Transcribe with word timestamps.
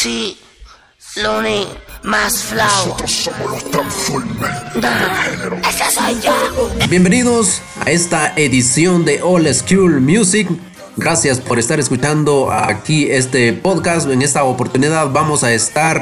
Sí, 0.00 0.38
Looney, 1.16 1.66
más 2.04 2.44
flow. 2.44 2.94
Ese 5.68 5.90
soy 5.92 6.20
yo. 6.22 6.70
Bienvenidos 6.88 7.60
a 7.84 7.90
esta 7.90 8.32
edición 8.36 9.04
de 9.04 9.20
All 9.22 9.52
School 9.52 10.00
Music. 10.00 10.48
Gracias 10.96 11.40
por 11.40 11.58
estar 11.58 11.80
escuchando 11.80 12.52
aquí 12.52 13.10
este 13.10 13.52
podcast. 13.54 14.08
En 14.08 14.22
esta 14.22 14.44
oportunidad 14.44 15.10
vamos 15.10 15.42
a 15.42 15.52
estar 15.52 15.96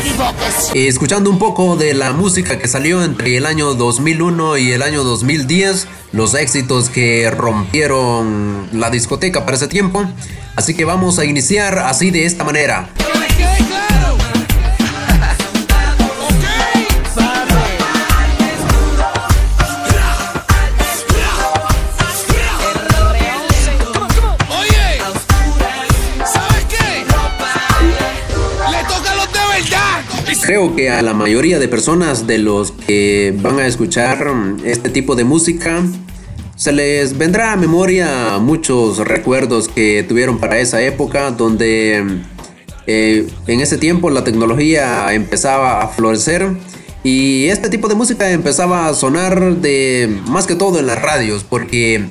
equivoques. 0.00 0.70
escuchando 0.72 1.28
un 1.28 1.40
poco 1.40 1.74
de 1.74 1.94
la 1.94 2.12
música 2.12 2.56
que 2.60 2.68
salió 2.68 3.02
entre 3.02 3.36
el 3.36 3.46
año 3.46 3.74
2001 3.74 4.58
y 4.58 4.70
el 4.70 4.82
año 4.82 5.02
2010, 5.02 5.88
los 6.12 6.34
éxitos 6.34 6.88
que 6.88 7.28
rompieron 7.32 8.68
la 8.72 8.90
discoteca 8.90 9.44
para 9.44 9.56
ese 9.56 9.66
tiempo. 9.66 10.06
Así 10.54 10.74
que 10.74 10.84
vamos 10.84 11.18
a 11.18 11.24
iniciar 11.24 11.78
así 11.78 12.10
de 12.10 12.26
esta 12.26 12.44
manera. 12.44 12.88
Creo 30.44 30.74
que 30.76 30.90
a 30.90 31.00
la 31.02 31.14
mayoría 31.14 31.58
de 31.58 31.68
personas 31.68 32.26
de 32.26 32.38
los 32.38 32.72
que 32.72 33.34
van 33.40 33.58
a 33.58 33.66
escuchar 33.66 34.26
este 34.64 34.90
tipo 34.90 35.14
de 35.14 35.24
música 35.24 35.82
se 36.62 36.70
les 36.70 37.18
vendrá 37.18 37.52
a 37.52 37.56
memoria 37.56 38.38
muchos 38.38 38.98
recuerdos 38.98 39.66
que 39.66 40.04
tuvieron 40.04 40.38
para 40.38 40.60
esa 40.60 40.80
época 40.80 41.32
donde 41.32 42.20
eh, 42.86 43.26
en 43.48 43.60
ese 43.60 43.78
tiempo 43.78 44.10
la 44.10 44.22
tecnología 44.22 45.12
empezaba 45.12 45.80
a 45.80 45.88
florecer 45.88 46.50
y 47.02 47.46
este 47.46 47.68
tipo 47.68 47.88
de 47.88 47.96
música 47.96 48.30
empezaba 48.30 48.86
a 48.86 48.94
sonar 48.94 49.56
de 49.56 50.20
más 50.28 50.46
que 50.46 50.54
todo 50.54 50.78
en 50.78 50.86
las 50.86 51.02
radios 51.02 51.42
porque 51.42 52.04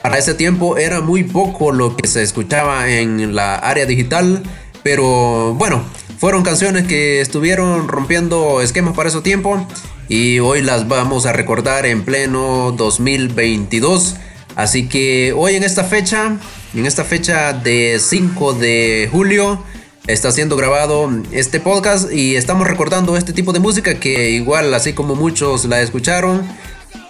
para 0.00 0.16
ese 0.16 0.34
tiempo 0.34 0.76
era 0.78 1.00
muy 1.00 1.24
poco 1.24 1.72
lo 1.72 1.96
que 1.96 2.06
se 2.06 2.22
escuchaba 2.22 2.88
en 2.88 3.34
la 3.34 3.56
área 3.56 3.84
digital, 3.84 4.44
pero 4.84 5.54
bueno, 5.54 5.82
fueron 6.18 6.44
canciones 6.44 6.86
que 6.86 7.20
estuvieron 7.20 7.88
rompiendo 7.88 8.60
esquemas 8.60 8.94
para 8.94 9.08
ese 9.08 9.22
tiempo 9.22 9.66
y 10.08 10.38
hoy 10.38 10.62
las 10.62 10.88
vamos 10.88 11.26
a 11.26 11.32
recordar 11.32 11.86
en 11.86 12.04
pleno 12.04 12.72
2022. 12.76 14.16
Así 14.56 14.88
que 14.88 15.32
hoy 15.36 15.54
en 15.54 15.62
esta 15.62 15.84
fecha, 15.84 16.38
en 16.74 16.86
esta 16.86 17.04
fecha 17.04 17.52
de 17.52 18.00
5 18.00 18.54
de 18.54 19.08
julio, 19.12 19.62
está 20.06 20.32
siendo 20.32 20.56
grabado 20.56 21.10
este 21.30 21.60
podcast 21.60 22.10
y 22.10 22.36
estamos 22.36 22.66
recordando 22.66 23.16
este 23.16 23.32
tipo 23.32 23.52
de 23.52 23.60
música 23.60 24.00
que 24.00 24.30
igual 24.30 24.72
así 24.72 24.94
como 24.94 25.14
muchos 25.14 25.66
la 25.66 25.80
escucharon, 25.82 26.48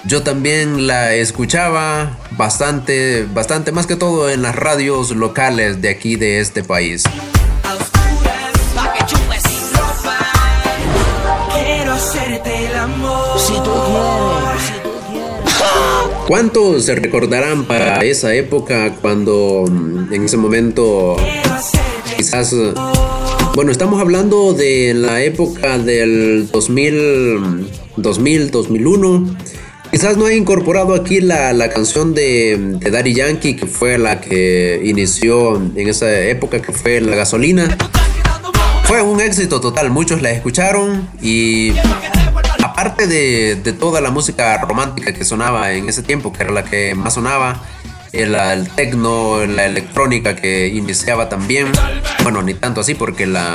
yo 0.04 0.22
también 0.22 0.86
la 0.86 1.14
escuchaba 1.14 2.18
bastante, 2.32 3.26
bastante 3.32 3.72
más 3.72 3.86
que 3.86 3.96
todo 3.96 4.28
en 4.28 4.42
las 4.42 4.54
radios 4.56 5.12
locales 5.12 5.80
de 5.80 5.88
aquí 5.88 6.16
de 6.16 6.40
este 6.40 6.64
país. 6.64 7.04
¿Cuántos 16.28 16.84
se 16.84 16.94
recordarán 16.94 17.64
para 17.64 18.04
esa 18.04 18.34
época 18.34 18.94
cuando 19.00 19.64
mm, 19.66 20.12
en 20.12 20.24
ese 20.26 20.36
momento 20.36 21.16
quizás... 22.18 22.52
eh, 22.52 22.74
Bueno, 23.54 23.72
estamos 23.72 23.98
hablando 24.00 24.52
de 24.52 24.92
la 24.94 25.22
época 25.22 25.78
del 25.78 26.48
2000, 26.52 27.66
2000 27.96 28.50
2001. 28.50 29.36
Quizás 29.90 30.18
no 30.18 30.28
he 30.28 30.36
incorporado 30.36 30.94
aquí 30.94 31.22
la, 31.22 31.54
la 31.54 31.70
canción 31.70 32.12
de, 32.14 32.58
de 32.78 32.90
Daddy 32.90 33.14
Yankee, 33.14 33.56
que 33.56 33.66
fue 33.66 33.96
la 33.96 34.20
que 34.20 34.82
inició 34.84 35.56
en 35.56 35.88
esa 35.88 36.14
época, 36.26 36.60
que 36.60 36.72
fue 36.72 37.00
La 37.00 37.16
Gasolina. 37.16 37.74
Fue 38.84 39.00
un 39.00 39.20
éxito 39.22 39.60
total, 39.62 39.90
muchos 39.90 40.20
la 40.22 40.30
escucharon 40.30 41.08
y 41.22 41.72
aparte 42.78 43.08
de, 43.08 43.56
toda 43.72 44.00
la 44.00 44.10
música 44.12 44.56
romántica 44.58 45.12
que 45.12 45.24
sonaba 45.24 45.72
en 45.72 45.88
ese 45.88 46.00
tiempo, 46.04 46.32
que 46.32 46.44
era 46.44 46.52
la 46.52 46.62
que 46.62 46.94
más 46.94 47.14
sonaba, 47.14 47.60
el, 48.12 48.36
el 48.36 48.68
techno, 48.70 49.44
la 49.46 49.64
electrónica 49.66 50.36
que 50.36 50.68
iniciaba 50.68 51.28
también, 51.28 51.72
bueno, 52.22 52.40
ni 52.42 52.54
tanto 52.54 52.80
así 52.82 52.94
porque 52.94 53.26
la, 53.26 53.52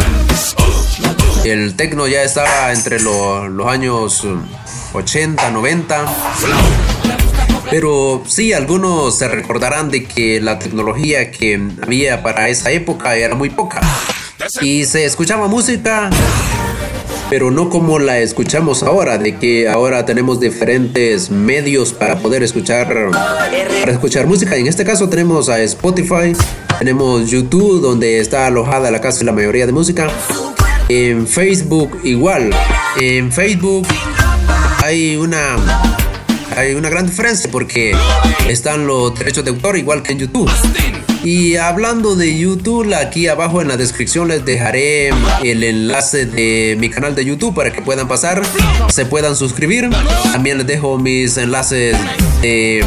el 1.45 1.73
techno 1.77 2.05
ya 2.07 2.21
estaba 2.21 2.73
entre 2.73 2.99
lo- 2.99 3.47
los 3.47 3.67
años 3.67 4.25
um, 4.25 4.41
80, 4.93 5.51
90. 5.51 6.05
Pero 7.69 8.23
sí, 8.27 8.51
algunos 8.51 9.17
se 9.17 9.29
recordarán 9.29 9.89
de 9.89 10.03
que 10.03 10.41
la 10.41 10.59
tecnología 10.59 11.31
que 11.31 11.61
había 11.81 12.21
para 12.21 12.49
esa 12.49 12.71
época 12.71 13.15
era 13.15 13.35
muy 13.35 13.49
poca. 13.49 13.79
Y 14.59 14.83
se 14.83 15.05
escuchaba 15.05 15.47
música, 15.47 16.09
pero 17.33 17.49
no 17.49 17.67
como 17.67 17.97
la 17.97 18.19
escuchamos 18.19 18.83
ahora, 18.83 19.17
de 19.17 19.39
que 19.39 19.67
ahora 19.67 20.05
tenemos 20.05 20.39
diferentes 20.39 21.31
medios 21.31 21.91
para 21.91 22.19
poder 22.19 22.43
escuchar, 22.43 23.09
para 23.09 23.91
escuchar 23.91 24.27
música. 24.27 24.55
En 24.55 24.67
este 24.67 24.85
caso 24.85 25.09
tenemos 25.09 25.49
a 25.49 25.59
Spotify, 25.63 26.33
tenemos 26.77 27.31
YouTube, 27.31 27.81
donde 27.81 28.19
está 28.19 28.45
alojada 28.45 28.91
la 28.91 29.01
casi 29.01 29.25
la 29.25 29.31
mayoría 29.31 29.65
de 29.65 29.71
música. 29.71 30.11
En 30.89 31.25
Facebook 31.25 32.01
igual. 32.03 32.51
En 33.01 33.31
Facebook 33.31 33.87
hay 34.83 35.15
una 35.15 35.55
hay 36.55 36.75
una 36.75 36.91
gran 36.91 37.07
diferencia 37.07 37.49
porque 37.51 37.95
están 38.47 38.85
los 38.85 39.17
derechos 39.17 39.43
de 39.43 39.49
autor 39.49 39.75
igual 39.75 40.03
que 40.03 40.11
en 40.11 40.19
YouTube. 40.19 40.51
Y 41.23 41.55
hablando 41.55 42.17
de 42.17 42.37
YouTube, 42.37 42.93
aquí 42.93 43.27
abajo 43.27 43.61
en 43.61 43.69
la 43.69 43.77
descripción 43.77 44.27
les 44.27 44.43
dejaré 44.43 45.09
el 45.41 45.63
enlace 45.63 46.25
de 46.25 46.75
mi 46.77 46.89
canal 46.89 47.15
de 47.15 47.23
YouTube 47.23 47.55
para 47.55 47.71
que 47.71 47.81
puedan 47.81 48.09
pasar, 48.09 48.41
se 48.89 49.05
puedan 49.05 49.37
suscribir. 49.37 49.89
También 50.33 50.57
les 50.57 50.67
dejo 50.67 50.97
mis 50.97 51.37
enlaces 51.37 51.95
de, 52.41 52.85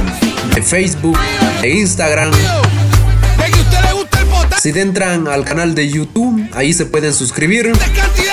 Facebook, 0.63 1.19
de 1.63 1.71
Instagram. 1.77 2.31
Si 4.61 4.69
entran 4.69 5.29
al 5.29 5.45
canal 5.45 5.75
de 5.75 5.89
YouTube, 5.89 6.47
ahí 6.53 6.75
se 6.75 6.85
pueden 6.85 7.15
suscribir. 7.15 7.73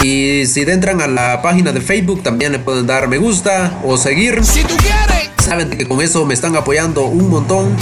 Y 0.01 0.45
si 0.47 0.61
entran 0.63 0.99
a 0.99 1.07
la 1.07 1.41
página 1.41 1.71
de 1.71 1.79
Facebook, 1.79 2.23
también 2.23 2.51
le 2.51 2.59
pueden 2.59 2.87
dar 2.87 3.07
me 3.07 3.19
gusta 3.19 3.79
o 3.85 3.95
seguir. 3.95 4.43
Si 4.43 4.63
tú 4.63 4.75
quieres. 4.75 5.29
Saben 5.41 5.69
que 5.69 5.85
con 5.85 6.01
eso 6.01 6.25
me 6.25 6.33
están 6.33 6.57
apoyando 6.57 7.03
un 7.05 7.29
montón 7.29 7.75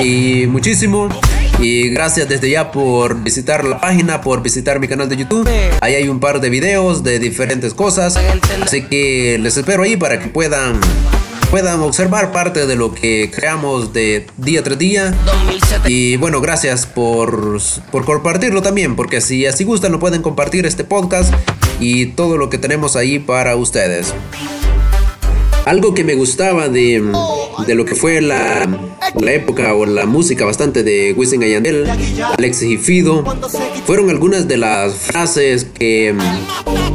y 0.00 0.46
muchísimo. 0.46 1.08
Y 1.58 1.88
gracias 1.90 2.28
desde 2.28 2.50
ya 2.50 2.70
por 2.70 3.22
visitar 3.22 3.64
la 3.64 3.80
página, 3.80 4.20
por 4.20 4.42
visitar 4.42 4.78
mi 4.78 4.88
canal 4.88 5.08
de 5.08 5.16
YouTube. 5.16 5.48
Ahí 5.80 5.94
hay 5.94 6.08
un 6.08 6.20
par 6.20 6.40
de 6.40 6.50
videos 6.50 7.02
de 7.02 7.18
diferentes 7.18 7.72
cosas. 7.74 8.16
Así 8.62 8.82
que 8.82 9.38
les 9.40 9.56
espero 9.56 9.82
ahí 9.82 9.96
para 9.96 10.18
que 10.18 10.28
puedan, 10.28 10.78
puedan 11.50 11.80
observar 11.80 12.30
parte 12.32 12.66
de 12.66 12.76
lo 12.76 12.94
que 12.94 13.30
creamos 13.34 13.92
de 13.92 14.26
día 14.36 14.62
tras 14.62 14.78
día. 14.78 15.14
2007. 15.24 15.90
Y 15.90 16.16
bueno, 16.16 16.40
gracias 16.40 16.84
por, 16.86 17.58
por 17.90 18.04
compartirlo 18.04 18.60
también, 18.60 18.94
porque 18.94 19.20
si 19.20 19.46
así 19.46 19.64
gustan 19.64 19.92
lo 19.92 19.98
pueden 19.98 20.22
compartir 20.22 20.66
este 20.66 20.84
podcast 20.84 21.32
y 21.80 22.06
todo 22.06 22.36
lo 22.36 22.50
que 22.50 22.58
tenemos 22.58 22.96
ahí 22.96 23.18
para 23.18 23.56
ustedes. 23.56 24.12
Algo 25.66 25.94
que 25.94 26.04
me 26.04 26.14
gustaba 26.14 26.68
de, 26.68 27.02
de 27.66 27.74
lo 27.74 27.84
que 27.84 27.96
fue 27.96 28.20
la, 28.20 28.68
la 29.20 29.32
época 29.32 29.74
o 29.74 29.84
la 29.84 30.06
música 30.06 30.44
bastante 30.44 30.84
de 30.84 31.12
Wisin 31.12 31.40
Yandel, 31.40 31.90
Alexis 32.38 32.70
y 32.70 32.76
Fido, 32.76 33.24
fueron 33.84 34.08
algunas 34.08 34.46
de 34.46 34.58
las 34.58 34.94
frases 34.94 35.64
que, 35.64 36.14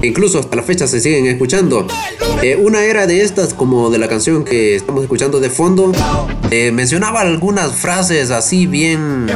incluso 0.02 0.40
hasta 0.40 0.56
la 0.56 0.64
fecha 0.64 0.88
se 0.88 1.02
siguen 1.02 1.26
escuchando. 1.26 1.86
Eh, 2.42 2.56
una 2.56 2.86
era 2.86 3.08
de 3.08 3.24
estas, 3.24 3.54
como 3.54 3.90
de 3.90 3.98
la 3.98 4.08
canción 4.08 4.46
que 4.46 4.78
estamos 4.78 5.04
escuchando 5.04 5.42
de 5.42 5.50
fondo, 5.50 5.92
eh, 6.50 6.72
mencionaba 6.72 7.20
algunas 7.20 7.74
frases 7.74 8.32
así 8.32 8.68
bien, 8.68 9.28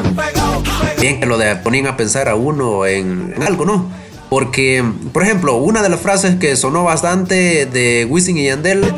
bien 1.01 1.19
que 1.19 1.25
lo 1.25 1.37
de, 1.37 1.57
ponían 1.57 1.87
a 1.87 1.97
pensar 1.97 2.29
a 2.29 2.35
uno 2.35 2.85
en 2.85 3.33
algo, 3.45 3.65
¿no? 3.65 4.04
Porque, 4.29 4.83
por 5.13 5.23
ejemplo, 5.23 5.55
una 5.57 5.81
de 5.81 5.89
las 5.89 5.99
frases 5.99 6.35
que 6.35 6.55
sonó 6.55 6.83
bastante 6.83 7.65
de 7.65 8.05
Wisin 8.09 8.37
y 8.37 8.45
Yandel 8.45 8.93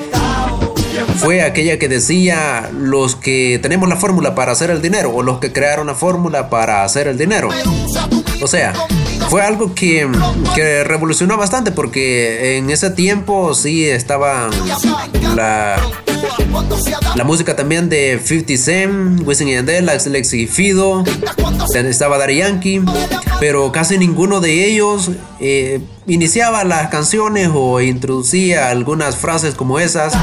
fue 1.17 1.41
aquella 1.41 1.79
que 1.79 1.87
decía 1.87 2.69
los 2.73 3.15
que 3.15 3.59
tenemos 3.61 3.89
la 3.89 3.95
fórmula 3.95 4.35
para 4.35 4.51
hacer 4.51 4.69
el 4.69 4.81
dinero 4.81 5.11
o 5.13 5.23
los 5.23 5.39
que 5.39 5.51
crearon 5.51 5.87
la 5.87 5.95
fórmula 5.95 6.49
para 6.49 6.83
hacer 6.83 7.07
el 7.07 7.17
dinero. 7.17 7.49
O 8.41 8.47
sea, 8.47 8.73
fue 9.29 9.41
algo 9.41 9.73
que, 9.73 10.07
que 10.55 10.83
revolucionó 10.83 11.37
bastante 11.37 11.71
porque 11.71 12.57
en 12.57 12.69
ese 12.69 12.91
tiempo 12.91 13.53
sí 13.53 13.87
estaba 13.87 14.49
la, 15.35 15.81
La 17.15 17.23
música 17.23 17.55
también 17.55 17.89
de 17.89 18.19
50 18.23 18.57
Cent, 18.57 19.21
Wisin 19.25 19.47
y 19.47 19.53
Yandel, 19.53 19.89
Alex 19.89 20.33
y 20.33 20.47
Fido, 20.47 21.03
estaba 21.73 22.17
Daddy 22.17 22.37
Yankee, 22.37 22.81
pero 23.39 23.71
casi 23.71 23.97
ninguno 23.97 24.39
de 24.39 24.67
ellos 24.67 25.11
eh, 25.39 25.81
iniciaba 26.05 26.63
las 26.63 26.89
canciones 26.89 27.49
o 27.53 27.81
introducía 27.81 28.69
algunas 28.69 29.17
frases 29.17 29.55
como 29.55 29.79
esas 29.79 30.13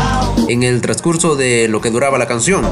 en 0.48 0.62
el 0.62 0.80
transcurso 0.80 1.36
de 1.36 1.68
lo 1.68 1.80
que 1.80 1.90
duraba 1.90 2.18
la 2.18 2.26
canción. 2.26 2.64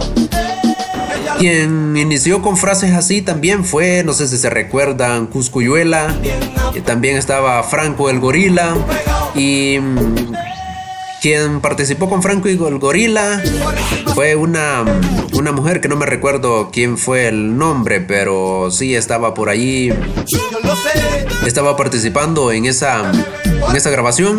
Quien 1.38 1.96
inició 1.96 2.42
con 2.42 2.56
frases 2.56 2.92
así 2.92 3.22
también 3.22 3.64
fue, 3.64 4.04
no 4.04 4.12
sé 4.12 4.28
si 4.28 4.38
se 4.38 4.48
recuerdan, 4.48 5.26
Cuscuyuela, 5.26 6.14
también 6.84 7.16
estaba 7.16 7.62
Franco 7.64 8.10
el 8.10 8.20
Gorila. 8.20 8.76
Y 9.34 9.78
mm, 9.80 10.34
quien 11.22 11.60
participó 11.60 12.10
con 12.10 12.20
Franco 12.20 12.48
y 12.48 12.52
el 12.52 12.78
Gorila 12.80 13.40
fue 14.12 14.34
una, 14.34 14.84
una 15.34 15.52
mujer 15.52 15.80
que 15.80 15.86
no 15.86 15.94
me 15.94 16.04
recuerdo 16.04 16.70
quién 16.72 16.98
fue 16.98 17.28
el 17.28 17.56
nombre, 17.56 18.00
pero 18.00 18.72
sí 18.72 18.96
estaba 18.96 19.32
por 19.32 19.48
allí. 19.48 19.92
Estaba 21.46 21.76
participando 21.76 22.50
en 22.50 22.66
esa, 22.66 23.12
en 23.44 23.76
esa 23.76 23.90
grabación. 23.90 24.36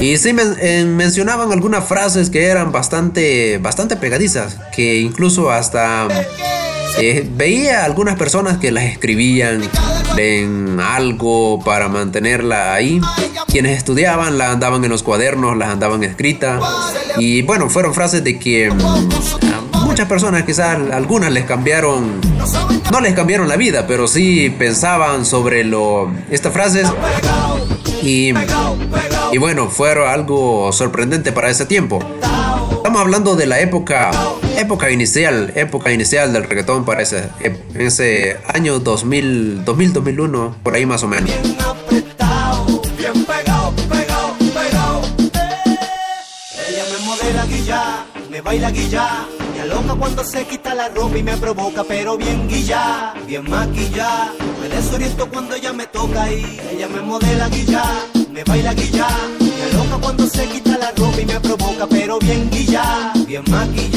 Y 0.00 0.16
sí 0.16 0.32
mencionaban 0.32 1.52
algunas 1.52 1.86
frases 1.86 2.28
que 2.28 2.46
eran 2.46 2.72
bastante, 2.72 3.58
bastante 3.58 3.94
pegadizas. 3.94 4.56
Que 4.74 4.96
incluso 4.96 5.52
hasta 5.52 6.08
eh, 6.98 7.28
veía 7.30 7.84
algunas 7.84 8.16
personas 8.16 8.58
que 8.58 8.70
las 8.70 8.84
escribían 8.84 9.62
en 10.16 10.80
algo 10.80 11.60
para 11.64 11.88
mantenerla 11.88 12.74
ahí. 12.74 13.00
Quienes 13.48 13.76
estudiaban 13.76 14.38
las 14.38 14.50
andaban 14.50 14.82
en 14.84 14.90
los 14.90 15.02
cuadernos, 15.02 15.56
las 15.56 15.68
andaban 15.68 16.02
escritas. 16.04 16.62
Y 17.18 17.42
bueno, 17.42 17.68
fueron 17.68 17.94
frases 17.94 18.24
de 18.24 18.38
que 18.38 18.70
mm, 18.70 19.84
muchas 19.84 20.08
personas 20.08 20.44
quizás 20.44 20.78
algunas 20.92 21.30
les 21.32 21.44
cambiaron, 21.44 22.20
no 22.90 23.00
les 23.00 23.14
cambiaron 23.14 23.48
la 23.48 23.56
vida, 23.56 23.86
pero 23.86 24.08
sí 24.08 24.54
pensaban 24.58 25.24
sobre 25.24 25.64
lo, 25.64 26.10
estas 26.30 26.52
frases. 26.52 26.88
Y, 28.02 28.32
y 29.32 29.38
bueno, 29.38 29.68
fue 29.68 29.92
algo 30.06 30.72
sorprendente 30.72 31.32
para 31.32 31.50
ese 31.50 31.66
tiempo. 31.66 31.98
Estamos 32.86 33.02
hablando 33.02 33.34
de 33.34 33.46
la 33.46 33.58
época, 33.58 34.12
época 34.56 34.92
inicial, 34.92 35.52
época 35.56 35.90
inicial 35.90 36.32
del 36.32 36.44
reggaetón 36.44 36.84
para 36.84 37.02
ese, 37.02 37.30
ese 37.74 38.36
año 38.54 38.78
2000, 38.78 39.64
2000, 39.64 39.92
2001, 39.92 40.56
por 40.62 40.72
ahí 40.72 40.86
más 40.86 41.02
o 41.02 41.08
menos. 41.08 41.28
Me 48.30 48.40
baila 48.42 48.70
guilla, 48.70 49.26
me 49.54 49.62
aloca 49.62 49.94
cuando 49.94 50.22
se 50.22 50.44
quita 50.44 50.74
la 50.74 50.88
ropa 50.90 51.18
y 51.18 51.22
me 51.24 51.36
provoca, 51.38 51.82
pero 51.82 52.16
bien 52.16 52.46
guilla, 52.48 53.14
bien 53.26 53.50
maquilla, 53.50 54.30
me 54.60 54.68
desoriento 54.68 55.28
cuando 55.28 55.56
ella 55.56 55.72
me 55.72 55.86
toca 55.86 56.30
y 56.30 56.60
ella 56.70 56.86
me 56.86 57.00
modela 57.00 57.48
guilla, 57.48 57.82
me 58.30 58.44
baila 58.44 58.74
guilla, 58.74 59.08
me 59.40 59.62
aloca 59.72 59.96
cuando 60.00 60.26
se 60.28 60.46
quita 60.46 60.76
la 60.78 60.92
ropa 60.92 61.20
y 61.20 61.26
me 61.26 61.40
provoca, 61.40 61.65
guilla, 63.42 63.95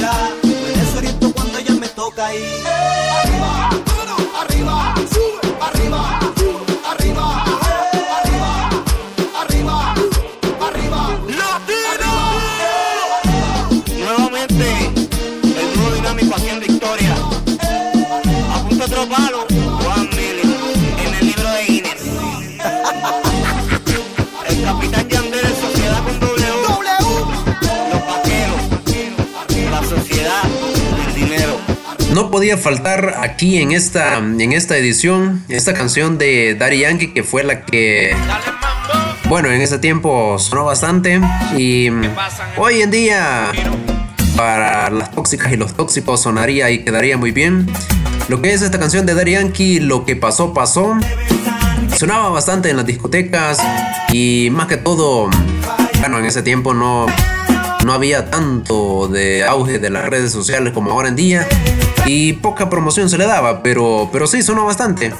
podía 32.39 32.55
faltar 32.55 33.15
aquí 33.19 33.57
en 33.57 33.73
esta, 33.73 34.17
en 34.17 34.53
esta 34.53 34.77
edición 34.77 35.43
esta 35.49 35.73
canción 35.73 36.17
de 36.17 36.55
Daddy 36.55 36.79
Yankee 36.79 37.07
que 37.07 37.21
fue 37.21 37.43
la 37.43 37.65
que, 37.65 38.15
bueno, 39.27 39.51
en 39.51 39.59
ese 39.59 39.77
tiempo 39.77 40.39
sonó 40.39 40.63
bastante 40.63 41.19
y 41.57 41.89
hoy 42.55 42.81
en 42.81 42.91
día 42.91 43.51
para 44.37 44.89
las 44.89 45.11
tóxicas 45.11 45.51
y 45.51 45.57
los 45.57 45.73
tóxicos 45.73 46.21
sonaría 46.21 46.71
y 46.71 46.85
quedaría 46.85 47.17
muy 47.17 47.31
bien. 47.31 47.67
Lo 48.29 48.41
que 48.41 48.53
es 48.53 48.61
esta 48.61 48.79
canción 48.79 49.05
de 49.05 49.15
Daddy 49.15 49.31
Yankee, 49.31 49.81
lo 49.81 50.05
que 50.05 50.15
pasó, 50.15 50.53
pasó. 50.53 50.95
Sonaba 51.97 52.29
bastante 52.29 52.69
en 52.69 52.77
las 52.77 52.85
discotecas 52.85 53.57
y 54.13 54.47
más 54.49 54.67
que 54.67 54.77
todo, 54.77 55.29
bueno, 55.99 56.19
en 56.19 56.25
ese 56.25 56.41
tiempo 56.41 56.73
no, 56.73 57.05
no 57.83 57.93
había 57.93 58.31
tanto 58.31 59.09
de 59.09 59.43
auge 59.43 59.77
de 59.77 59.89
las 59.89 60.05
redes 60.05 60.31
sociales 60.31 60.71
como 60.71 60.91
ahora 60.91 61.09
en 61.09 61.17
día 61.17 61.45
y 62.05 62.33
poca 62.33 62.69
promoción 62.69 63.09
se 63.09 63.17
le 63.17 63.25
daba, 63.25 63.61
pero, 63.63 64.09
pero 64.11 64.27
sí 64.27 64.41
sonó 64.41 64.65
bastante. 64.65 65.13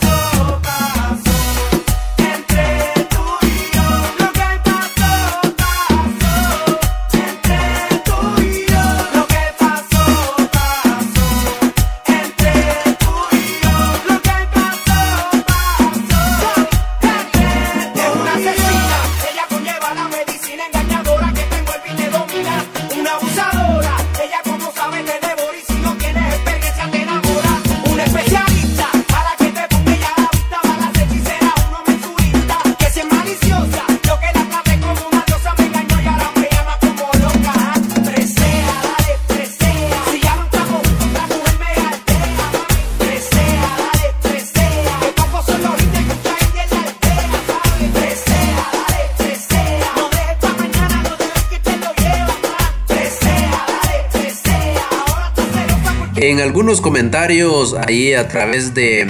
Algunos 56.42 56.82
comentarios 56.82 57.76
ahí 57.88 58.14
a 58.14 58.28
través 58.28 58.74
de, 58.74 59.06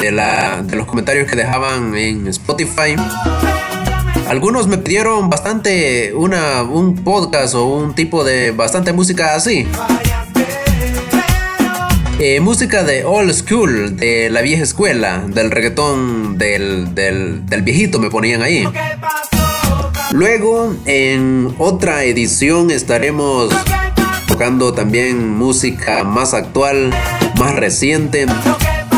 de, 0.00 0.12
la, 0.12 0.62
de 0.62 0.76
los 0.76 0.86
comentarios 0.86 1.28
que 1.28 1.34
dejaban 1.34 1.96
en 1.96 2.26
Spotify, 2.28 2.94
algunos 4.28 4.66
me 4.66 4.78
pidieron 4.78 5.30
bastante 5.30 6.12
una, 6.14 6.62
un 6.62 6.96
podcast 6.96 7.54
o 7.54 7.64
un 7.66 7.94
tipo 7.94 8.22
de 8.22 8.50
bastante 8.50 8.92
música 8.92 9.34
así. 9.34 9.66
Eh, 12.18 12.40
música 12.40 12.84
de 12.84 13.04
old 13.04 13.32
school, 13.32 13.96
de 13.96 14.30
la 14.30 14.42
vieja 14.42 14.62
escuela, 14.62 15.24
del 15.26 15.50
reggaetón, 15.50 16.38
del, 16.38 16.94
del, 16.94 17.46
del 17.46 17.62
viejito 17.62 17.98
me 17.98 18.10
ponían 18.10 18.42
ahí. 18.42 18.64
Luego, 20.12 20.76
en 20.84 21.54
otra 21.58 22.04
edición 22.04 22.70
estaremos 22.70 23.52
tocando 24.32 24.72
también 24.72 25.28
música 25.28 26.04
más 26.04 26.32
actual, 26.32 26.90
más 27.38 27.54
reciente. 27.54 28.24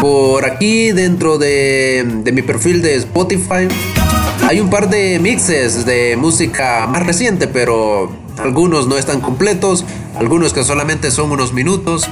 Por 0.01 0.45
aquí 0.45 0.93
dentro 0.93 1.39
de, 1.39 2.05
de 2.23 2.31
mi 2.31 2.43
perfil 2.43 2.83
de 2.83 2.95
Spotify 2.95 3.67
hay 4.47 4.61
un 4.61 4.71
par 4.71 4.89
de 4.89 5.19
mixes 5.19 5.85
de 5.87 6.17
música 6.17 6.87
más 6.87 7.05
reciente, 7.05 7.49
pero 7.49 8.13
algunos 8.39 8.87
no 8.87 8.97
están 8.97 9.21
completos, 9.21 9.85
algunos 10.17 10.53
que 10.53 10.63
solamente 10.63 11.11
son 11.11 11.33
unos 11.33 11.53
minutos. 11.53 12.09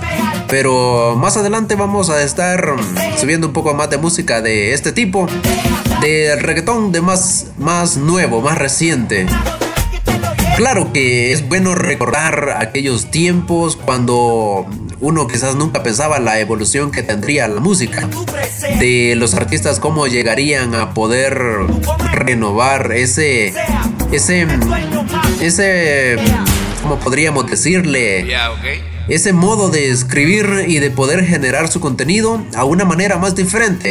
Pero 0.48 1.14
más 1.16 1.36
adelante 1.36 1.76
vamos 1.76 2.10
a 2.10 2.24
estar 2.24 2.74
subiendo 3.16 3.46
un 3.46 3.52
poco 3.52 3.72
más 3.72 3.88
de 3.88 3.98
música 3.98 4.42
de 4.42 4.72
este 4.72 4.90
tipo, 4.90 5.28
de 6.00 6.34
reggaetón 6.34 6.90
de 6.90 7.00
más, 7.02 7.52
más 7.56 7.96
nuevo, 7.98 8.40
más 8.40 8.58
reciente. 8.58 9.26
Claro 10.56 10.92
que 10.92 11.32
es 11.32 11.48
bueno 11.48 11.74
recordar 11.74 12.56
aquellos 12.58 13.10
tiempos 13.10 13.76
cuando 13.76 14.66
uno 15.00 15.26
quizás 15.26 15.56
nunca 15.56 15.82
pensaba 15.82 16.18
la 16.20 16.38
evolución 16.40 16.90
que 16.90 17.02
tendría 17.02 17.48
la 17.48 17.60
música. 17.60 18.08
De 18.78 19.14
los 19.16 19.34
artistas 19.34 19.80
cómo 19.80 20.06
llegarían 20.06 20.74
a 20.74 20.94
poder 20.94 21.38
renovar 22.12 22.92
ese 22.92 23.52
ese 24.12 24.46
ese 25.40 26.16
¿cómo 26.82 26.98
podríamos 27.00 27.46
decirle? 27.50 28.26
Ese 29.08 29.32
modo 29.32 29.68
de 29.70 29.90
escribir 29.90 30.64
y 30.68 30.78
de 30.78 30.90
poder 30.90 31.24
generar 31.24 31.68
su 31.68 31.80
contenido 31.80 32.42
a 32.54 32.64
una 32.64 32.84
manera 32.84 33.18
más 33.18 33.34
diferente. 33.34 33.90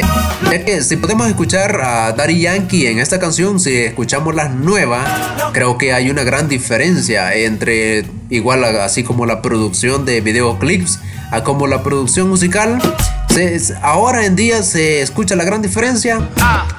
Ya 0.50 0.64
que 0.64 0.82
si 0.82 0.96
podemos 0.96 1.26
escuchar 1.28 1.80
a 1.82 2.12
Daddy 2.12 2.40
Yankee 2.40 2.86
en 2.86 2.98
esta 2.98 3.18
canción, 3.18 3.60
si 3.60 3.74
escuchamos 3.76 4.34
la 4.34 4.48
nueva, 4.48 5.50
creo 5.52 5.76
que 5.78 5.92
hay 5.92 6.10
una 6.10 6.22
gran 6.24 6.48
diferencia 6.48 7.34
entre 7.34 8.06
igual 8.30 8.64
así 8.64 9.02
como 9.04 9.26
la 9.26 9.42
producción 9.42 10.04
de 10.04 10.20
videoclips 10.20 10.98
a 11.30 11.44
como 11.44 11.66
la 11.66 11.82
producción 11.82 12.28
musical. 12.28 12.78
Se- 13.28 13.74
ahora 13.82 14.26
en 14.26 14.36
día 14.36 14.62
se 14.62 15.00
escucha 15.02 15.36
la 15.36 15.44
gran 15.44 15.62
diferencia 15.62 16.28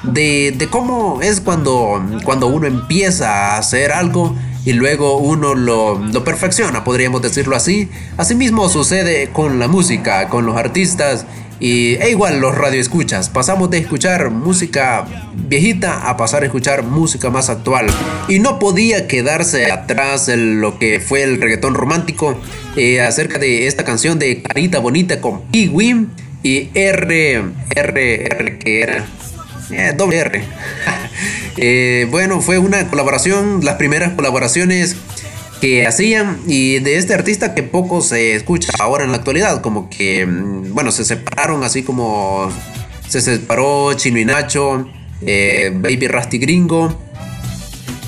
de, 0.04 0.54
de 0.56 0.68
cómo 0.68 1.20
es 1.22 1.40
cuando, 1.40 2.00
cuando 2.24 2.46
uno 2.46 2.66
empieza 2.66 3.54
a 3.54 3.58
hacer 3.58 3.90
algo 3.92 4.36
y 4.64 4.72
luego 4.72 5.18
uno 5.18 5.54
lo, 5.54 5.98
lo 5.98 6.24
perfecciona, 6.24 6.84
podríamos 6.84 7.22
decirlo 7.22 7.56
así. 7.56 7.88
Asimismo 8.16 8.68
sucede 8.68 9.28
con 9.32 9.58
la 9.58 9.68
música, 9.68 10.28
con 10.28 10.46
los 10.46 10.56
artistas 10.56 11.26
y 11.60 11.94
e 11.94 12.10
igual 12.10 12.40
los 12.40 12.56
radioescuchas. 12.56 13.28
Pasamos 13.28 13.70
de 13.70 13.78
escuchar 13.78 14.30
música 14.30 15.06
viejita 15.34 16.08
a 16.08 16.16
pasar 16.16 16.42
a 16.42 16.46
escuchar 16.46 16.82
música 16.82 17.30
más 17.30 17.48
actual. 17.50 17.86
Y 18.28 18.38
no 18.38 18.58
podía 18.58 19.06
quedarse 19.06 19.70
atrás 19.70 20.28
lo 20.34 20.78
que 20.78 21.00
fue 21.00 21.22
el 21.22 21.40
reggaetón 21.40 21.74
romántico 21.74 22.38
eh, 22.76 23.00
acerca 23.00 23.38
de 23.38 23.66
esta 23.66 23.84
canción 23.84 24.18
de 24.18 24.42
Carita 24.42 24.78
Bonita 24.78 25.20
con 25.20 25.42
Pee-Wee 25.42 26.06
y 26.42 26.70
R, 26.74 27.44
R, 27.74 28.24
R, 28.26 28.58
que 28.58 28.82
era 28.82 29.06
eh, 29.70 29.94
doble 29.96 30.18
R. 30.18 30.44
Eh, 31.56 32.06
bueno, 32.10 32.40
fue 32.40 32.58
una 32.58 32.88
colaboración, 32.88 33.64
las 33.64 33.76
primeras 33.76 34.12
colaboraciones 34.12 34.96
que 35.60 35.86
hacían 35.86 36.40
y 36.46 36.80
de 36.80 36.96
este 36.96 37.14
artista 37.14 37.54
que 37.54 37.62
poco 37.62 38.00
se 38.00 38.34
escucha 38.34 38.72
ahora 38.80 39.04
en 39.04 39.12
la 39.12 39.18
actualidad, 39.18 39.60
como 39.60 39.88
que, 39.88 40.26
mm, 40.26 40.74
bueno, 40.74 40.90
se 40.90 41.04
separaron 41.04 41.62
así 41.62 41.82
como 41.82 42.50
se 43.08 43.20
separó 43.20 43.92
Chino 43.94 44.18
y 44.18 44.24
Nacho, 44.24 44.88
eh, 45.22 45.70
Baby 45.74 46.08
Rasty 46.08 46.38
Gringo. 46.38 46.98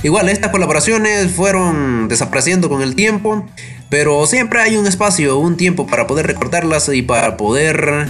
Igual, 0.02 0.28
estas 0.28 0.50
colaboraciones 0.50 1.30
fueron 1.30 2.08
desapareciendo 2.08 2.68
con 2.68 2.82
el 2.82 2.94
tiempo, 2.94 3.46
pero 3.88 4.26
siempre 4.26 4.60
hay 4.60 4.76
un 4.76 4.86
espacio, 4.86 5.38
un 5.38 5.56
tiempo 5.56 5.86
para 5.86 6.06
poder 6.06 6.26
recordarlas 6.26 6.88
y 6.88 7.02
para 7.02 7.36
poder 7.36 8.08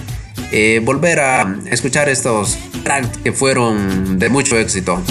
eh, 0.52 0.80
volver 0.84 1.20
a 1.20 1.56
escuchar 1.70 2.08
estos 2.08 2.58
que 3.22 3.32
fueron 3.32 4.18
de 4.18 4.28
mucho 4.28 4.56
éxito. 4.58 5.02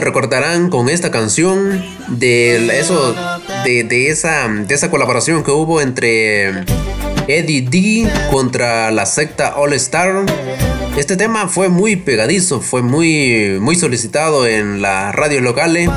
Recordarán 0.00 0.70
con 0.70 0.88
esta 0.88 1.10
canción 1.10 1.84
de 2.08 2.78
eso, 2.78 3.14
de, 3.64 3.84
de 3.84 4.08
esa, 4.08 4.48
de 4.48 4.74
esa 4.74 4.90
colaboración 4.90 5.44
que 5.44 5.50
hubo 5.50 5.80
entre 5.80 6.64
Eddie 7.28 7.62
D 7.62 8.10
contra 8.30 8.90
la 8.90 9.06
secta 9.06 9.54
All 9.56 9.72
Star. 9.74 10.24
Este 10.96 11.16
tema 11.16 11.46
fue 11.48 11.68
muy 11.68 11.96
pegadizo, 11.96 12.60
fue 12.60 12.82
muy, 12.82 13.58
muy 13.60 13.76
solicitado 13.76 14.46
en 14.46 14.82
las 14.82 15.14
radios 15.14 15.42
locales 15.42 15.88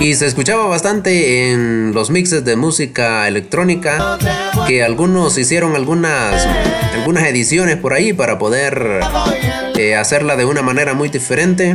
y 0.00 0.14
se 0.14 0.26
escuchaba 0.26 0.66
bastante 0.66 1.50
en 1.50 1.92
los 1.92 2.10
mixes 2.10 2.44
de 2.44 2.56
música 2.56 3.28
electrónica 3.28 4.18
que 4.66 4.82
algunos 4.82 5.36
hicieron 5.36 5.74
algunas, 5.76 6.46
algunas 6.94 7.24
ediciones 7.24 7.76
por 7.76 7.92
ahí 7.92 8.12
para 8.12 8.38
poder 8.38 9.00
eh, 9.76 9.96
hacerla 9.96 10.36
de 10.36 10.44
una 10.44 10.62
manera 10.62 10.94
muy 10.94 11.08
diferente. 11.10 11.74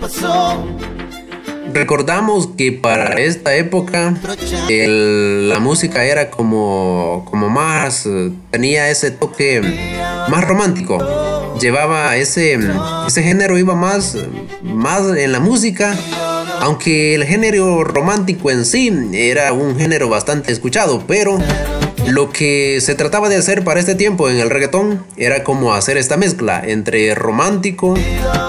pasó. 0.00 0.64
Recordamos 1.72 2.48
que 2.56 2.72
para 2.72 3.20
esta 3.20 3.54
época 3.56 4.14
la 4.68 5.58
música 5.58 6.04
era 6.04 6.30
como, 6.30 7.26
como 7.28 7.48
más, 7.48 8.06
eh, 8.06 8.30
tenía 8.50 8.90
ese 8.90 9.10
toque 9.10 9.60
más 10.28 10.44
romántico. 10.44 10.98
Llevaba 11.60 12.16
ese, 12.16 12.58
ese 13.06 13.22
género, 13.22 13.58
iba 13.58 13.74
más, 13.74 14.16
más 14.62 15.02
en 15.16 15.32
la 15.32 15.40
música. 15.40 15.96
Aunque 16.60 17.14
el 17.14 17.24
género 17.24 17.82
romántico 17.84 18.50
en 18.50 18.64
sí 18.64 18.92
era 19.12 19.52
un 19.52 19.76
género 19.76 20.08
bastante 20.08 20.52
escuchado, 20.52 21.02
pero 21.06 21.38
Lo 22.06 22.30
que 22.30 22.80
se 22.80 22.94
trataba 22.94 23.28
de 23.28 23.36
hacer 23.36 23.64
para 23.64 23.80
este 23.80 23.94
tiempo 23.94 24.28
en 24.28 24.38
el 24.38 24.50
reggaetón 24.50 25.04
era 25.16 25.42
como 25.42 25.74
hacer 25.74 25.96
esta 25.96 26.16
mezcla 26.16 26.62
entre 26.64 27.14
romántico 27.14 27.94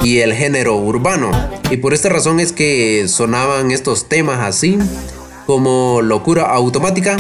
y 0.04 0.20
el 0.20 0.34
género 0.34 0.76
urbano. 0.76 1.32
Y 1.72 1.78
por 1.78 1.94
esta 1.94 2.10
razón 2.10 2.40
es 2.40 2.52
que 2.52 3.08
sonaban 3.08 3.72
estos 3.72 4.10
temas 4.10 4.40
así 4.42 4.78
como 5.46 6.02
Locura 6.02 6.44
Automática. 6.44 7.18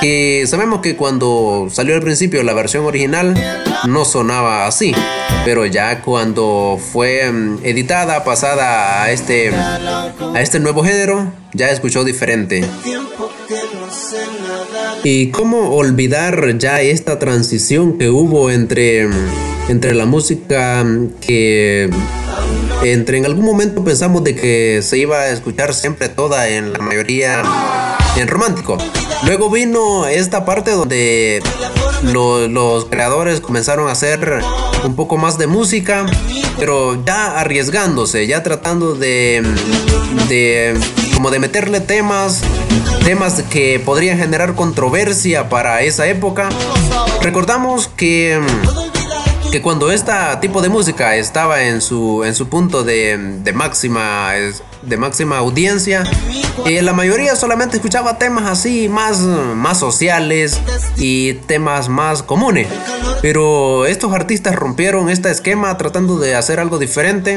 Que 0.00 0.44
sabemos 0.46 0.80
que 0.80 0.96
cuando 0.96 1.68
salió 1.70 1.94
al 1.94 2.02
principio 2.02 2.42
la 2.42 2.52
versión 2.52 2.84
original 2.84 3.34
no 3.86 4.04
sonaba 4.04 4.66
así. 4.66 4.94
Pero 5.44 5.66
ya 5.66 6.00
cuando 6.02 6.78
fue 6.78 7.30
mm, 7.30 7.58
editada, 7.64 8.24
pasada 8.24 9.02
a 9.02 9.10
este, 9.12 9.54
a 9.54 10.40
este 10.40 10.58
nuevo 10.58 10.82
género, 10.82 11.32
ya 11.52 11.70
escuchó 11.70 12.02
diferente. 12.02 12.64
¿Y 15.02 15.30
cómo 15.30 15.74
olvidar 15.74 16.56
ya 16.58 16.80
esta 16.80 17.18
transición 17.18 17.98
que 17.98 18.08
hubo 18.08 18.50
entre, 18.50 19.08
entre 19.68 19.94
la 19.94 20.06
música 20.06 20.84
que 21.20 21.90
entre 22.82 23.18
en 23.18 23.26
algún 23.26 23.44
momento 23.44 23.84
pensamos 23.84 24.24
de 24.24 24.34
que 24.34 24.80
se 24.82 24.98
iba 24.98 25.20
a 25.20 25.30
escuchar 25.30 25.74
siempre 25.74 26.08
toda 26.08 26.48
en 26.48 26.72
la 26.72 26.78
mayoría 26.78 27.42
en 28.16 28.28
romántico? 28.28 28.78
Luego 29.24 29.50
vino 29.50 30.06
esta 30.06 30.44
parte 30.44 30.70
donde 30.72 31.42
lo- 32.02 32.46
los 32.48 32.84
creadores 32.86 33.40
comenzaron 33.40 33.88
a 33.88 33.92
hacer 33.92 34.40
un 34.84 34.94
poco 34.96 35.16
más 35.16 35.38
de 35.38 35.46
música, 35.46 36.04
pero 36.58 37.02
ya 37.04 37.38
arriesgándose, 37.40 38.26
ya 38.26 38.42
tratando 38.42 38.94
de, 38.94 39.42
de 40.28 40.78
como 41.14 41.30
de 41.30 41.38
meterle 41.38 41.80
temas, 41.80 42.40
temas 43.04 43.42
que 43.50 43.80
podrían 43.80 44.18
generar 44.18 44.54
controversia 44.54 45.48
para 45.48 45.80
esa 45.82 46.06
época. 46.06 46.48
Recordamos 47.22 47.88
que 47.88 48.40
que 49.50 49.62
cuando 49.62 49.92
este 49.92 50.10
tipo 50.40 50.60
de 50.62 50.68
música 50.68 51.14
estaba 51.14 51.62
en 51.62 51.80
su, 51.80 52.24
en 52.24 52.34
su 52.34 52.48
punto 52.48 52.82
de, 52.82 53.16
de 53.44 53.52
máxima 53.52 54.32
de 54.86 54.96
máxima 54.96 55.38
audiencia, 55.38 56.04
eh, 56.66 56.82
la 56.82 56.92
mayoría 56.92 57.36
solamente 57.36 57.76
escuchaba 57.76 58.18
temas 58.18 58.44
así 58.46 58.88
más, 58.88 59.18
más 59.20 59.78
sociales 59.78 60.60
y 60.96 61.34
temas 61.46 61.88
más 61.88 62.22
comunes. 62.22 62.68
Pero 63.22 63.86
estos 63.86 64.12
artistas 64.12 64.54
rompieron 64.54 65.08
este 65.08 65.30
esquema 65.30 65.76
tratando 65.78 66.18
de 66.18 66.34
hacer 66.34 66.60
algo 66.60 66.78
diferente 66.78 67.36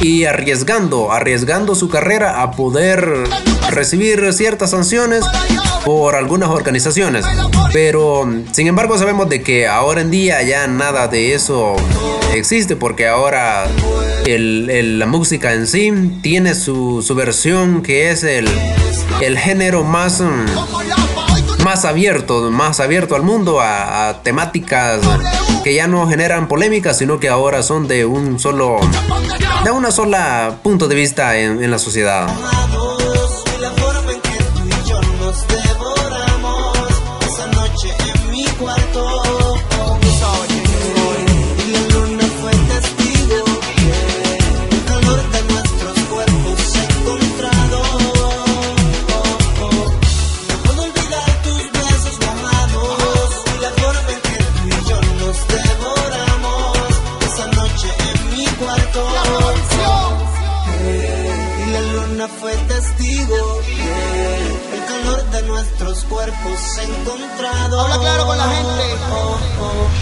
y 0.00 0.24
arriesgando, 0.24 1.12
arriesgando 1.12 1.74
su 1.74 1.88
carrera 1.88 2.42
a 2.42 2.52
poder 2.52 3.24
recibir 3.70 4.32
ciertas 4.32 4.70
sanciones 4.70 5.24
por 5.86 6.16
algunas 6.16 6.48
organizaciones. 6.50 7.24
Pero 7.72 8.28
sin 8.50 8.66
embargo 8.66 8.98
sabemos 8.98 9.28
de 9.28 9.40
que 9.42 9.68
ahora 9.68 10.00
en 10.00 10.10
día 10.10 10.42
ya 10.42 10.66
nada 10.66 11.06
de 11.06 11.32
eso 11.32 11.76
existe 12.34 12.74
porque 12.74 13.06
ahora 13.06 13.68
el- 14.26 14.98
la 14.98 15.06
música 15.06 15.52
en 15.54 15.68
sí 15.68 15.92
tiene 16.22 16.56
su, 16.56 17.02
su 17.06 17.14
versión 17.14 17.82
que 17.82 18.10
es 18.10 18.24
el, 18.24 18.48
el 19.20 19.38
género 19.38 19.84
más, 19.84 20.20
mm, 20.20 21.62
más 21.64 21.84
abierto, 21.84 22.50
más 22.50 22.80
abierto 22.80 23.14
al 23.14 23.22
mundo, 23.22 23.60
a, 23.60 24.20
temáticas 24.24 24.98
que 25.62 25.72
ya 25.74 25.86
no 25.86 26.08
generan 26.08 26.48
polémicas, 26.48 26.98
sino 26.98 27.20
que 27.20 27.28
ahora 27.28 27.62
son 27.62 27.86
de 27.86 28.04
un 28.06 28.40
solo, 28.40 28.78
de 29.64 29.70
una 29.70 29.92
sola 29.92 30.58
punto 30.64 30.88
de 30.88 30.96
vista 30.96 31.36
en 31.38 31.70
la 31.70 31.78
sociedad. 31.78 32.26
Habla 67.78 67.98
claro 67.98 68.26
con 68.26 68.38
la 68.38 68.48
gente. 68.48 69.95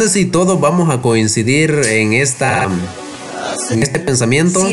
Sé 0.00 0.08
si 0.08 0.24
todos 0.24 0.58
vamos 0.58 0.88
a 0.88 1.02
coincidir 1.02 1.82
en 1.90 2.14
esta 2.14 2.66
en 3.70 3.82
este 3.82 3.98
pensamiento, 3.98 4.66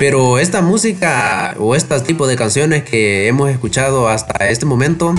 pero 0.00 0.40
esta 0.40 0.62
música 0.62 1.54
o 1.60 1.76
este 1.76 2.00
tipo 2.00 2.26
de 2.26 2.34
canciones 2.34 2.82
que 2.82 3.28
hemos 3.28 3.50
escuchado 3.50 4.08
hasta 4.08 4.48
este 4.48 4.66
momento, 4.66 5.14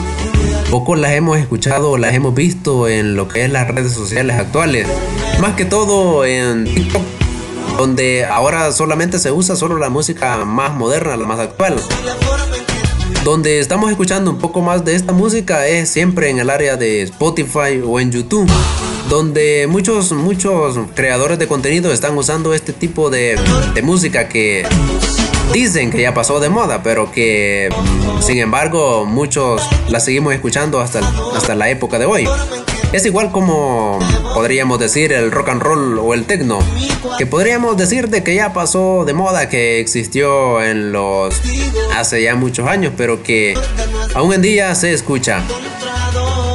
poco 0.70 0.98
las 0.98 1.14
hemos 1.14 1.38
escuchado 1.38 1.92
o 1.92 1.98
las 1.98 2.14
hemos 2.16 2.36
visto 2.36 2.90
en 2.90 3.16
lo 3.16 3.30
que 3.30 3.46
es 3.46 3.52
las 3.52 3.66
redes 3.70 3.94
sociales 3.94 4.36
actuales, 4.36 4.88
más 5.40 5.56
que 5.56 5.64
todo 5.64 6.26
en 6.26 6.66
TikTok, 6.66 7.04
donde 7.78 8.26
ahora 8.26 8.74
solamente 8.74 9.20
se 9.20 9.32
usa 9.32 9.56
solo 9.56 9.78
la 9.78 9.90
música 9.90 10.44
más 10.44 10.76
moderna, 10.76 11.16
la 11.16 11.26
más 11.26 11.40
actual. 11.40 11.82
Donde 13.24 13.60
estamos 13.60 13.92
escuchando 13.92 14.32
un 14.32 14.38
poco 14.38 14.62
más 14.62 14.86
de 14.86 14.96
esta 14.96 15.12
música 15.12 15.68
es 15.68 15.90
siempre 15.90 16.30
en 16.30 16.40
el 16.40 16.50
área 16.50 16.78
de 16.78 17.04
Spotify 17.04 17.82
o 17.86 18.00
en 18.00 18.12
YouTube, 18.12 18.50
donde 19.10 19.68
muchos, 19.68 20.14
muchos 20.14 20.80
creadores 20.96 21.38
de 21.38 21.48
contenido 21.48 21.92
están 21.92 22.18
usando 22.18 22.54
este 22.54 22.72
tipo 22.72 23.10
de, 23.10 23.38
música 23.84 24.30
que 24.30 24.66
dicen 25.52 25.92
que 25.92 26.02
ya 26.02 26.14
pasó 26.14 26.40
de 26.40 26.50
moda, 26.50 26.82
pero 26.82 27.12
que 27.12 27.70
sin 28.22 28.38
embargo 28.38 29.06
muchos 29.06 29.68
la 29.90 30.00
seguimos 30.00 30.34
escuchando 30.34 30.80
hasta, 30.80 31.00
hasta 31.36 31.56
la 31.56 31.70
época 31.70 32.00
de 32.00 32.06
hoy. 32.06 32.28
Es 32.92 33.06
igual 33.06 33.32
como 33.32 34.00
podríamos 34.34 34.80
decir 34.80 35.14
el 35.14 35.32
rock 35.32 35.50
and 35.50 35.62
roll 35.62 36.00
o 36.00 36.14
el 36.14 36.26
techno, 36.26 36.60
que 37.20 37.28
podríamos 37.28 37.78
decir 37.78 38.10
de 38.10 38.24
que 38.24 38.34
ya 38.34 38.52
pasó 38.52 39.06
de 39.06 39.14
moda, 39.14 39.48
que 39.48 39.80
existió 39.80 40.62
en 40.64 40.92
los 40.92 41.40
hace 41.96 42.24
ya 42.24 42.36
muchos 42.36 42.68
años, 42.68 42.94
pero 42.98 43.22
que 43.22 43.56
aún 44.16 44.34
en 44.34 44.42
día 44.42 44.74
se 44.74 44.92
escucha. 44.94 45.44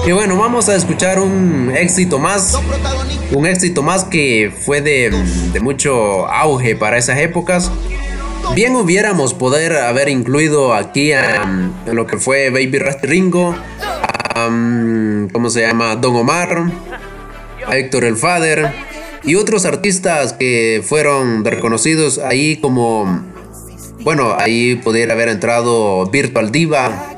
Y 0.07 0.12
bueno, 0.12 0.37
vamos 0.37 0.68
a 0.68 0.75
escuchar 0.75 1.18
un 1.18 1.73
éxito 1.75 2.18
más, 2.18 2.59
un 3.33 3.47
éxito 3.47 3.83
más 3.83 4.05
que 4.05 4.53
fue 4.64 4.83
de, 4.83 5.11
mucho 5.62 6.27
auge 6.29 6.77
para 6.77 6.99
esas 6.99 7.18
épocas. 7.20 7.70
Bien 8.55 8.77
hubiéramos 8.77 9.33
poder 9.33 9.77
haber 9.77 10.11
incluido 10.11 10.75
aquí 10.75 11.12
a, 11.12 11.73
lo 11.87 12.07
que 12.07 12.18
fue 12.18 12.51
Baby 12.51 12.81
Ringo, 13.03 13.55
¿cómo 14.35 15.51
se 15.51 15.62
llama? 15.62 15.97
Don 15.97 16.16
Omar, 16.16 16.70
Héctor 17.73 18.05
el 18.05 18.16
Father 18.16 18.73
y 19.23 19.37
otros 19.37 19.64
artistas 19.64 20.33
que 20.33 20.83
fueron 20.85 21.44
reconocidos 21.44 22.18
ahí 22.18 22.57
como, 22.57 23.23
bueno, 24.01 24.35
ahí 24.38 24.77
pudiera 24.77 25.14
haber 25.14 25.29
entrado 25.29 26.07
Virtual 26.07 26.51
Diva 26.51 27.11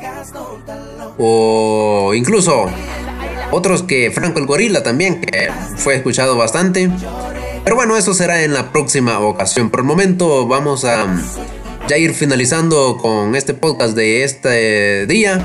o 1.18 2.12
incluso 2.14 2.66
otros 3.50 3.83
que 3.83 4.11
Franco 4.11 4.38
el 4.38 4.46
Gorila 4.46 4.83
también, 4.83 5.20
que 5.20 5.50
fue 5.76 5.96
escuchado 5.96 6.37
bastante. 6.37 6.90
Pero 7.64 7.74
bueno, 7.74 7.96
eso 7.96 8.14
será 8.14 8.44
en 8.44 8.52
la 8.52 8.70
próxima 8.70 9.18
ocasión. 9.18 9.70
Por 9.70 9.81
el 9.81 9.87
momento 9.87 10.46
vamos 10.46 10.85
a 10.85 11.07
ya 11.88 11.96
ir 11.96 12.14
finalizando 12.14 12.96
con 12.96 13.35
este 13.35 13.55
podcast 13.55 13.96
de 13.96 14.24
este 14.24 15.07
día. 15.07 15.44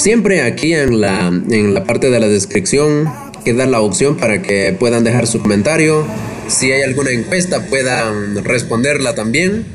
Siempre 0.00 0.40
aquí 0.40 0.72
en 0.72 1.02
la, 1.02 1.26
en 1.26 1.74
la 1.74 1.84
parte 1.84 2.08
de 2.08 2.18
la 2.18 2.26
descripción 2.26 3.12
queda 3.44 3.66
la 3.66 3.82
opción 3.82 4.16
para 4.16 4.40
que 4.40 4.72
puedan 4.72 5.04
dejar 5.04 5.26
su 5.26 5.42
comentario. 5.42 6.06
Si 6.48 6.72
hay 6.72 6.80
alguna 6.80 7.10
encuesta 7.10 7.66
puedan 7.66 8.42
responderla 8.42 9.14
también. 9.14 9.66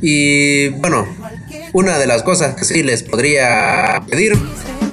Y 0.00 0.68
bueno, 0.68 1.06
una 1.74 1.98
de 1.98 2.06
las 2.06 2.22
cosas 2.22 2.54
que 2.54 2.64
sí 2.64 2.82
les 2.82 3.02
podría 3.02 4.02
pedir 4.08 4.32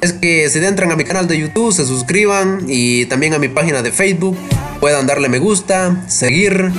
es 0.02 0.12
que 0.12 0.50
se 0.50 0.68
entran 0.68 0.92
a 0.92 0.98
mi 0.98 1.06
canal 1.06 1.26
de 1.26 1.40
YouTube, 1.40 1.72
se 1.72 1.86
suscriban 1.86 2.66
y 2.68 3.06
también 3.06 3.34
a 3.34 3.40
mi 3.40 3.48
página 3.48 3.82
de 3.82 3.94
Facebook, 3.94 4.38
puedan 4.82 5.08
darle 5.08 5.30
me 5.30 5.40
gusta, 5.40 6.04
seguir 6.10 6.70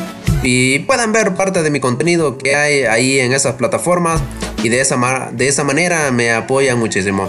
y 0.42 0.80
puedan 0.80 1.12
ver 1.12 1.32
parte 1.32 1.62
de 1.62 1.70
mi 1.70 1.80
contenido 1.80 2.36
que 2.36 2.56
hay 2.56 2.82
ahí 2.82 3.20
en 3.20 3.32
esas 3.32 3.54
plataformas 3.54 4.20
y 4.62 4.68
de 4.68 4.82
esa, 4.82 5.30
de 5.32 5.48
esa 5.48 5.64
manera 5.64 6.10
me 6.10 6.30
apoyan 6.30 6.78
muchísimo. 6.78 7.26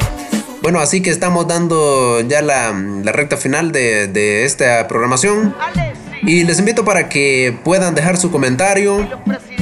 Bueno, 0.63 0.79
así 0.79 1.01
que 1.01 1.09
estamos 1.09 1.45
dando 1.47 2.21
ya 2.21 2.41
la, 2.41 2.71
la 3.03 3.11
recta 3.11 3.35
final 3.37 3.71
de, 3.71 4.07
de 4.07 4.45
esta 4.45 4.87
programación. 4.87 5.53
Y 6.25 6.45
les 6.45 6.57
invito 6.57 6.85
para 6.85 7.09
que 7.09 7.53
puedan 7.65 7.95
dejar 7.95 8.15
su 8.15 8.31
comentario, 8.31 9.05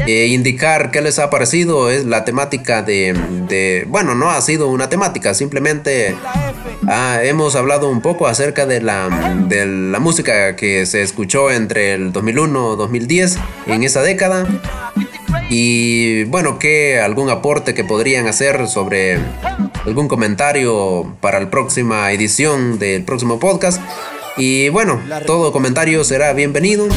e 0.06 0.28
indicar 0.28 0.92
qué 0.92 1.02
les 1.02 1.18
ha 1.18 1.32
parecido. 1.32 1.90
Es 1.90 2.06
la 2.06 2.24
temática 2.24 2.84
de, 2.84 3.14
de- 3.50 3.86
bueno, 3.88 4.14
no 4.14 4.30
ha 4.30 4.40
sido 4.44 4.68
una 4.70 4.88
temática, 4.88 5.34
simplemente 5.34 6.16
ah, 6.88 7.20
hemos 7.24 7.56
hablado 7.56 7.90
un 7.90 8.02
poco 8.02 8.28
acerca 8.28 8.68
de 8.68 8.80
la, 8.82 9.10
de 9.48 9.66
la 9.66 10.00
música 10.00 10.56
que 10.56 10.86
se 10.86 11.02
escuchó 11.02 11.50
entre 11.50 11.94
el 11.96 12.12
2001 12.14 12.74
y 12.74 12.78
2010 12.78 13.38
en 13.66 13.84
esa 13.84 14.04
década. 14.04 14.48
Y 15.50 16.24
bueno, 16.26 16.60
que 16.60 17.00
algún 17.02 17.30
aporte 17.32 17.74
que 17.74 17.84
podrían 17.84 18.28
hacer 18.28 18.68
sobre 18.68 19.18
algún 19.86 20.08
comentario 20.08 21.16
para 21.22 21.40
la 21.40 21.50
próxima 21.50 22.12
edición 22.12 22.80
del 22.80 23.04
próximo 23.04 23.40
podcast. 23.40 23.82
Y 24.38 24.70
bueno, 24.70 25.02
todo 25.26 25.52
comentario 25.52 26.04
será 26.04 26.34
bienvenido. 26.34 26.88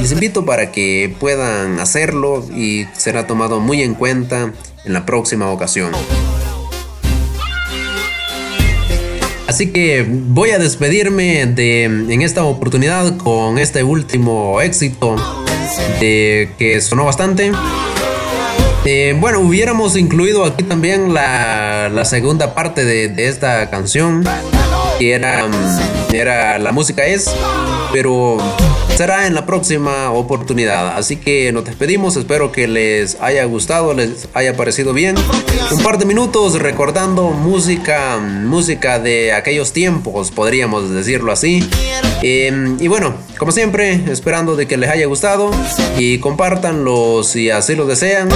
Les 0.00 0.12
invito 0.12 0.44
para 0.44 0.70
que 0.70 1.14
puedan 1.18 1.80
hacerlo 1.80 2.44
y 2.54 2.86
será 2.96 3.26
tomado 3.26 3.60
muy 3.60 3.82
en 3.82 3.94
cuenta 3.94 4.52
en 4.84 4.92
la 4.92 5.04
próxima 5.04 5.50
ocasión. 5.50 5.92
Así 9.46 9.72
que 9.72 10.06
voy 10.08 10.50
a 10.50 10.58
despedirme 10.58 11.46
de 11.46 11.84
en 11.84 12.22
esta 12.22 12.44
oportunidad 12.44 13.16
con 13.18 13.58
este 13.58 13.82
último 13.82 14.60
éxito 14.60 15.16
de 16.00 16.50
que 16.58 16.80
sonó 16.80 17.04
bastante. 17.04 17.52
Eh, 18.86 19.16
bueno, 19.18 19.40
hubiéramos 19.40 19.96
incluido 19.96 20.44
aquí 20.44 20.62
también 20.62 21.14
la, 21.14 22.04
segunda 22.04 22.54
parte 22.54 22.84
de, 22.84 23.28
esta 23.28 23.70
canción, 23.70 24.24
que 24.98 25.12
era, 25.14 25.46
mm, 25.46 26.14
era 26.14 26.58
La 26.58 26.70
música 26.70 27.04
es, 27.06 27.34
pero 27.92 28.36
será 28.96 29.26
en 29.26 29.34
la 29.34 29.44
próxima 29.44 30.10
oportunidad. 30.10 30.96
Así 30.96 31.16
que 31.16 31.52
nos 31.52 31.64
despedimos, 31.64 32.16
espero 32.16 32.52
que 32.52 32.68
les 32.68 33.20
haya 33.20 33.44
gustado, 33.44 33.92
les 33.92 34.28
haya 34.34 34.56
parecido 34.56 34.92
bien. 34.92 35.16
Un 35.72 35.82
par 35.82 35.98
de 35.98 36.04
minutos 36.04 36.58
recordando 36.60 37.30
música, 37.30 38.18
música 38.18 38.98
de 38.98 39.32
aquellos 39.32 39.72
tiempos, 39.72 40.30
podríamos 40.30 40.90
decirlo 40.90 41.32
así. 41.32 41.68
Eh, 42.22 42.76
y 42.78 42.88
bueno, 42.88 43.14
como 43.38 43.52
siempre, 43.52 44.04
esperando 44.10 44.54
de 44.56 44.66
que 44.66 44.76
les 44.76 44.90
haya 44.90 45.06
gustado 45.06 45.50
y 45.98 46.18
compártanlo 46.18 47.24
si 47.24 47.50
así 47.50 47.74
lo 47.74 47.86
desean. 47.86 48.28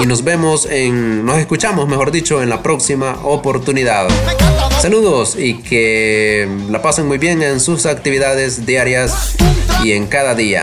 Y 0.00 0.06
nos 0.06 0.22
vemos 0.22 0.66
en, 0.66 1.24
nos 1.24 1.38
escuchamos, 1.38 1.88
mejor 1.88 2.12
dicho, 2.12 2.42
en 2.42 2.48
la 2.48 2.62
próxima 2.62 3.18
oportunidad. 3.24 4.08
Saludos 4.84 5.34
y 5.38 5.54
que 5.62 6.46
la 6.68 6.82
pasen 6.82 7.08
muy 7.08 7.16
bien 7.16 7.42
en 7.42 7.58
sus 7.58 7.86
actividades 7.86 8.66
diarias 8.66 9.34
y 9.82 9.92
en 9.92 10.06
cada 10.06 10.34
día. 10.34 10.62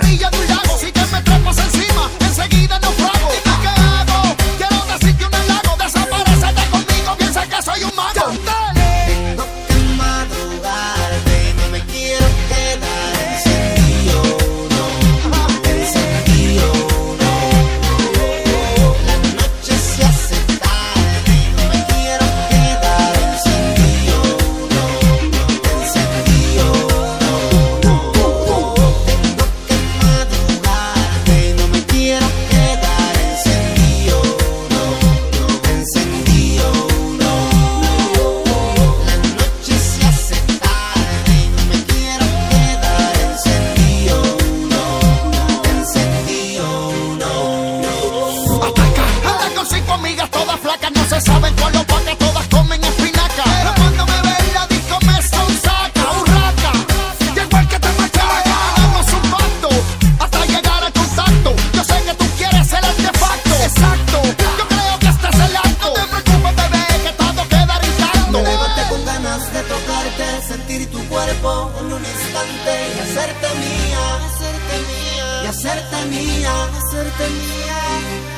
En 71.80 71.94
un 71.94 72.04
instante 72.14 72.74
y 72.96 73.00
hacerte 73.00 73.48
mía, 73.64 74.04
hacerte 74.26 74.76
mía, 74.90 75.44
y 75.44 75.48
hacerte 75.48 76.06
mía, 76.06 76.54
hacerte 76.78 77.30
mía. 77.30 77.80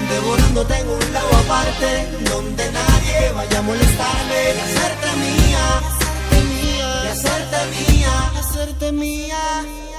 Devorándote 0.10 0.76
en 0.78 0.90
un 0.90 1.14
lado 1.14 1.30
aparte, 1.44 1.92
donde 2.30 2.72
nadie 2.72 3.32
vaya 3.34 3.60
a 3.60 3.62
molestarme 3.62 4.40
y 4.56 4.60
hacerte 4.66 5.10
mía, 5.24 5.64
hacerte 5.90 6.38
mía, 6.52 6.90
y 7.04 7.08
hacerte 7.08 7.60
mía, 7.76 8.32
hacerte 8.40 8.92
mía. 8.92 9.93